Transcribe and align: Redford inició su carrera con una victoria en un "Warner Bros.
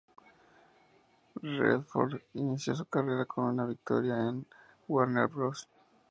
Redford 1.43 2.21
inició 2.33 2.73
su 2.75 2.85
carrera 2.85 3.25
con 3.25 3.43
una 3.43 3.67
victoria 3.67 4.15
en 4.15 4.27
un 4.29 4.47
"Warner 4.87 5.27
Bros. 5.27 5.67